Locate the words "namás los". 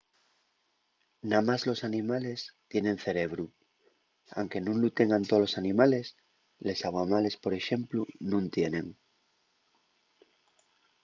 1.21-1.81